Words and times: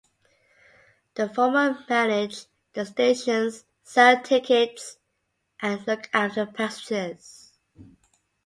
The 1.13 1.29
former 1.29 1.77
manage 1.87 2.47
the 2.73 2.87
stations, 2.87 3.65
sell 3.83 4.19
tickets 4.19 4.97
and 5.61 5.85
look 5.85 6.09
after 6.11 6.47
passengers. 6.47 7.51